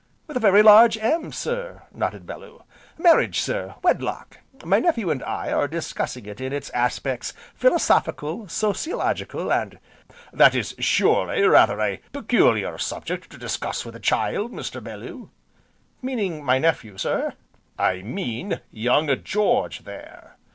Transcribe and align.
"With 0.25 0.43
a 0.43 0.63
large 0.63 0.97
M, 0.97 1.31
sir," 1.31 1.83
nodded 1.93 2.25
Bellew, 2.25 2.63
"marriage, 2.97 3.39
sir, 3.39 3.75
wedlock; 3.83 4.39
my 4.65 4.79
nephew 4.79 5.11
and 5.11 5.21
I 5.21 5.51
are 5.53 5.67
discussing 5.67 6.25
it 6.25 6.41
in 6.41 6.51
its 6.51 6.71
aspects 6.71 7.33
philosophical, 7.53 8.47
sociological, 8.47 9.53
and" 9.53 9.77
"That 10.33 10.55
is 10.55 10.73
surely 10.79 11.43
rather 11.43 11.79
a 11.79 12.01
peculiar 12.13 12.79
subject 12.79 13.29
to 13.29 13.37
discuss 13.37 13.85
with 13.85 13.95
a 13.95 13.99
child, 13.99 14.51
Mr. 14.51 14.83
Bellew" 14.83 15.29
"Meaning 16.01 16.43
my 16.43 16.57
nephew, 16.57 16.97
sir?" 16.97 17.33
"I 17.77 18.01
mean 18.01 18.59
young 18.71 19.13
George, 19.23 19.83
there." 19.83 20.35